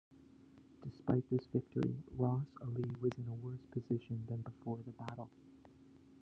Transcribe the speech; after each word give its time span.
Despite 0.83 1.29
this 1.29 1.45
victory, 1.53 1.95
"Ras" 2.17 2.41
Ali 2.63 2.89
was 3.01 3.11
in 3.19 3.27
a 3.29 3.35
worse 3.35 3.63
position 3.71 4.25
than 4.27 4.41
before 4.41 4.79
the 4.83 4.89
battle. 4.93 5.29